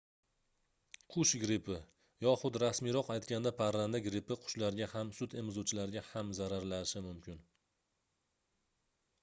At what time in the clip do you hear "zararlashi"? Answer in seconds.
6.39-7.03